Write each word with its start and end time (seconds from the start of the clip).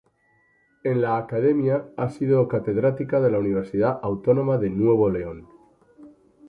En 0.83 0.99
la 1.03 1.19
academia, 1.19 1.85
ha 1.95 2.09
sido 2.09 2.47
Catedrática 2.47 3.21
de 3.21 3.29
la 3.29 3.37
Universidad 3.37 3.99
Autónoma 4.01 4.57
de 4.57 4.69
Nuevo 4.71 5.11
León. 5.11 5.47